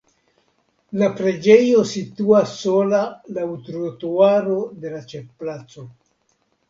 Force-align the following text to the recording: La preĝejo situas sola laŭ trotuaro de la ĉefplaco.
La 1.01 1.09
preĝejo 1.17 1.83
situas 1.91 2.55
sola 2.61 3.01
laŭ 3.37 3.45
trotuaro 3.71 4.57
de 4.83 4.95
la 4.95 5.03
ĉefplaco. 5.13 5.87